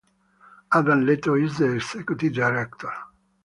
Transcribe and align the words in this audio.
Adam 0.71 1.01
Leto 1.05 1.35
is 1.35 1.59
the 1.59 1.75
executive 1.75 2.33
director. 2.33 2.91